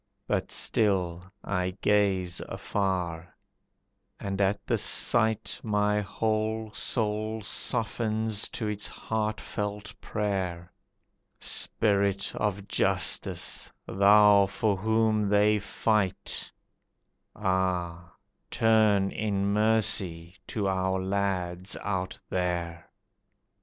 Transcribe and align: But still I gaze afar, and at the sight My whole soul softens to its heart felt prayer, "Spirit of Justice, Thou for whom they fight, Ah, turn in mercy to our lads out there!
But 0.25 0.49
still 0.51 1.31
I 1.43 1.77
gaze 1.79 2.41
afar, 2.49 3.35
and 4.19 4.41
at 4.41 4.65
the 4.65 4.79
sight 4.79 5.59
My 5.61 6.01
whole 6.01 6.71
soul 6.73 7.41
softens 7.43 8.49
to 8.49 8.67
its 8.67 8.87
heart 8.87 9.39
felt 9.39 9.93
prayer, 10.01 10.73
"Spirit 11.39 12.33
of 12.35 12.67
Justice, 12.67 13.71
Thou 13.87 14.47
for 14.47 14.75
whom 14.75 15.29
they 15.29 15.59
fight, 15.59 16.51
Ah, 17.35 18.11
turn 18.49 19.11
in 19.11 19.53
mercy 19.53 20.35
to 20.47 20.67
our 20.67 20.99
lads 20.99 21.77
out 21.83 22.17
there! 22.27 22.89